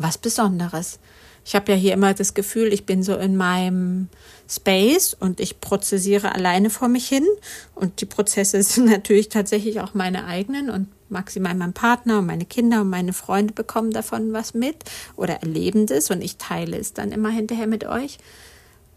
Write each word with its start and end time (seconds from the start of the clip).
was 0.00 0.18
Besonderes. 0.18 0.98
Ich 1.44 1.54
habe 1.54 1.72
ja 1.72 1.78
hier 1.78 1.94
immer 1.94 2.14
das 2.14 2.34
Gefühl, 2.34 2.72
ich 2.72 2.86
bin 2.86 3.02
so 3.02 3.16
in 3.16 3.36
meinem 3.36 4.08
Space 4.48 5.16
und 5.18 5.40
ich 5.40 5.60
prozessiere 5.60 6.34
alleine 6.34 6.70
vor 6.70 6.88
mich 6.88 7.08
hin. 7.08 7.26
Und 7.74 8.00
die 8.00 8.06
Prozesse 8.06 8.62
sind 8.62 8.86
natürlich 8.86 9.28
tatsächlich 9.28 9.80
auch 9.80 9.94
meine 9.94 10.26
eigenen 10.26 10.70
und 10.70 10.88
maximal 11.08 11.54
mein 11.54 11.72
Partner 11.72 12.18
und 12.18 12.26
meine 12.26 12.44
Kinder 12.44 12.82
und 12.82 12.90
meine 12.90 13.12
Freunde 13.12 13.52
bekommen 13.52 13.90
davon 13.90 14.32
was 14.32 14.54
mit 14.54 14.76
oder 15.16 15.42
erleben 15.42 15.86
das 15.86 16.10
und 16.10 16.22
ich 16.22 16.36
teile 16.36 16.78
es 16.78 16.92
dann 16.92 17.10
immer 17.10 17.30
hinterher 17.30 17.66
mit 17.66 17.84
euch. 17.84 18.18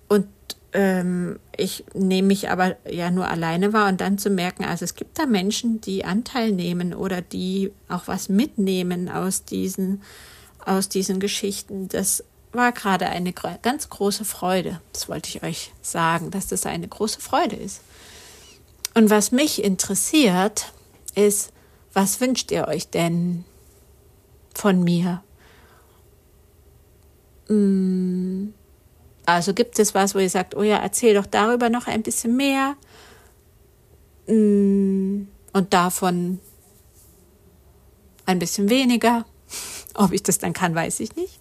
Und 0.10 0.28
ähm, 0.74 1.40
ich 1.58 1.86
nehme 1.94 2.28
mich 2.28 2.50
aber 2.50 2.76
ja 2.88 3.10
nur 3.10 3.28
alleine 3.28 3.74
wahr 3.74 3.90
und 3.90 4.02
dann 4.02 4.18
zu 4.18 4.30
merken, 4.30 4.64
also 4.64 4.86
es 4.86 4.96
gibt 4.96 5.18
da 5.18 5.26
Menschen, 5.26 5.82
die 5.82 6.06
Anteil 6.06 6.52
nehmen 6.52 6.94
oder 6.94 7.22
die 7.22 7.72
auch 7.90 8.08
was 8.08 8.30
mitnehmen 8.30 9.10
aus 9.10 9.46
diesen 9.46 10.02
aus 10.66 10.90
diesen 10.90 11.20
Geschichten. 11.20 11.88
Das 11.88 12.24
war 12.52 12.72
gerade 12.72 13.08
eine 13.08 13.34
ganz 13.34 13.90
große 13.90 14.26
Freude. 14.26 14.82
Das 14.92 15.10
wollte 15.10 15.30
ich 15.30 15.44
euch 15.44 15.72
sagen, 15.82 16.32
dass 16.32 16.48
das 16.48 16.66
eine 16.66 16.88
große 16.88 17.20
Freude 17.20 17.56
ist. 17.56 17.82
Und 18.94 19.10
was 19.10 19.32
mich 19.32 19.64
interessiert, 19.64 20.72
ist, 21.16 21.52
was 21.94 22.22
wünscht 22.22 22.52
ihr 22.52 22.68
euch 22.68 22.90
denn 22.90 23.44
von 24.54 24.84
mir? 24.84 25.24
Hm, 27.48 28.54
also 29.26 29.54
gibt 29.54 29.80
es 29.80 29.94
was, 29.94 30.16
wo 30.16 30.20
ihr 30.20 30.30
sagt, 30.30 30.56
oh 30.56 30.64
ja, 30.64 30.78
erzähl 30.78 31.14
doch 31.16 31.26
darüber 31.26 31.70
noch 31.70 31.88
ein 31.88 32.04
bisschen 32.04 32.36
mehr 32.36 32.76
hm, 34.28 35.28
und 35.54 35.74
davon 35.74 36.40
ein 38.26 38.40
bisschen 38.40 38.70
weniger. 38.70 39.26
Ob 39.94 40.12
ich 40.12 40.24
das 40.24 40.40
dann 40.40 40.54
kann, 40.54 40.76
weiß 40.76 41.00
ich 41.00 41.16
nicht. 41.16 41.40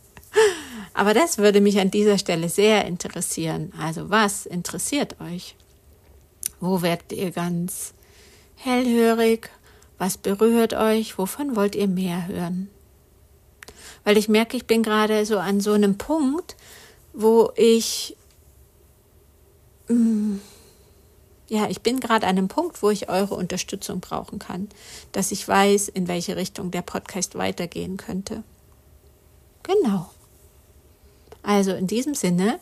Aber 0.94 1.14
das 1.14 1.38
würde 1.38 1.60
mich 1.60 1.80
an 1.80 1.90
dieser 1.90 2.18
Stelle 2.18 2.48
sehr 2.48 2.84
interessieren. 2.86 3.72
Also 3.80 4.10
was 4.10 4.46
interessiert 4.46 5.20
euch? 5.20 5.56
Wo 6.60 6.82
werdet 6.82 7.12
ihr 7.12 7.30
ganz 7.30 7.94
hellhörig? 8.56 9.50
Was 9.98 10.18
berührt 10.18 10.74
euch? 10.74 11.18
Wovon 11.18 11.56
wollt 11.56 11.74
ihr 11.74 11.88
mehr 11.88 12.26
hören? 12.26 12.68
Weil 14.04 14.16
ich 14.16 14.28
merke, 14.28 14.56
ich 14.56 14.66
bin 14.66 14.82
gerade 14.82 15.24
so 15.26 15.38
an 15.38 15.60
so 15.60 15.72
einem 15.72 15.96
Punkt, 15.96 16.56
wo 17.12 17.52
ich, 17.56 18.16
mm, 19.88 20.36
ja, 21.52 21.68
ich 21.68 21.82
bin 21.82 22.00
gerade 22.00 22.26
an 22.26 22.38
einem 22.38 22.48
Punkt, 22.48 22.82
wo 22.82 22.88
ich 22.88 23.10
eure 23.10 23.34
Unterstützung 23.34 24.00
brauchen 24.00 24.38
kann, 24.38 24.70
dass 25.12 25.32
ich 25.32 25.46
weiß, 25.46 25.88
in 25.88 26.08
welche 26.08 26.34
Richtung 26.34 26.70
der 26.70 26.80
Podcast 26.80 27.34
weitergehen 27.34 27.98
könnte. 27.98 28.42
Genau. 29.62 30.10
Also 31.42 31.72
in 31.72 31.86
diesem 31.86 32.14
Sinne, 32.14 32.58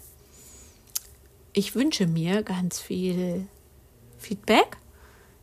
ich 1.53 1.77
wünsche 1.77 2.09
mir 2.09 2.43
ganz 2.43 2.81
viel 2.81 3.47
Feedback. 4.19 4.77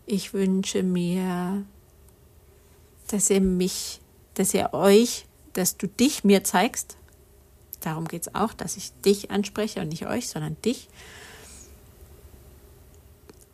Ich 0.06 0.34
wünsche 0.34 0.84
mir, 0.84 1.64
dass 3.08 3.30
ihr 3.30 3.40
mich, 3.40 4.02
dass 4.34 4.54
ihr 4.54 4.74
euch, 4.74 5.26
dass 5.54 5.78
du 5.78 5.88
dich 5.88 6.26
mir 6.26 6.44
zeigst. 6.44 6.98
Darum 7.80 8.10
geht 8.10 8.24
es 8.24 8.36
auch, 8.36 8.52
dass 8.52 8.76
ich 8.76 8.92
dich 9.06 9.32
anspreche 9.32 9.80
und 9.80 9.88
nicht 9.88 10.06
euch, 10.06 10.28
sondern 10.28 10.58
dich. 10.66 10.90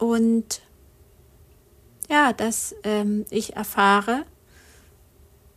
Und 0.04 0.62
ja, 2.10 2.34
dass 2.34 2.76
ähm, 2.84 3.26
ich 3.30 3.56
erfahre, 3.56 4.26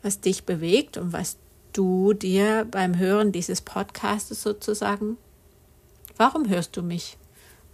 was 0.02 0.20
dich 0.20 0.44
bewegt 0.44 0.98
und 0.98 1.12
was 1.12 1.36
du 1.72 2.12
dir 2.12 2.64
beim 2.70 2.96
Hören 2.96 3.32
dieses 3.32 3.60
Podcasts 3.60 4.40
sozusagen? 4.40 5.18
Warum 6.16 6.48
hörst 6.48 6.76
du 6.76 6.82
mich? 6.84 7.18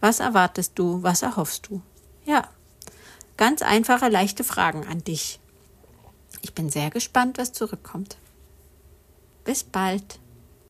Was 0.01 0.19
erwartest 0.19 0.79
du? 0.79 1.03
Was 1.03 1.21
erhoffst 1.21 1.69
du? 1.69 1.83
Ja, 2.25 2.49
ganz 3.37 3.61
einfache, 3.61 4.09
leichte 4.09 4.43
Fragen 4.43 4.87
an 4.87 5.05
dich. 5.05 5.41
Ich 6.41 6.55
bin 6.55 6.71
sehr 6.71 6.89
gespannt, 6.89 7.37
was 7.37 7.53
zurückkommt. 7.53 8.17
Bis 9.45 9.63
bald. 9.63 10.21